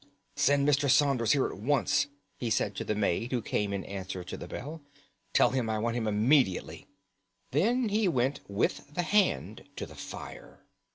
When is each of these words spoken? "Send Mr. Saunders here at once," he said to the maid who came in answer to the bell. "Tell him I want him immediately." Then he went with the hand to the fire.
"Send 0.35 0.67
Mr. 0.67 0.89
Saunders 0.89 1.33
here 1.33 1.45
at 1.45 1.55
once," 1.59 2.07
he 2.39 2.49
said 2.49 2.73
to 2.75 2.83
the 2.83 2.95
maid 2.95 3.31
who 3.31 3.39
came 3.39 3.71
in 3.71 3.83
answer 3.85 4.23
to 4.23 4.35
the 4.35 4.47
bell. 4.47 4.81
"Tell 5.31 5.51
him 5.51 5.69
I 5.69 5.77
want 5.77 5.95
him 5.95 6.07
immediately." 6.07 6.87
Then 7.51 7.89
he 7.89 8.07
went 8.07 8.39
with 8.47 8.95
the 8.95 9.03
hand 9.03 9.65
to 9.75 9.85
the 9.85 9.93
fire. 9.93 10.65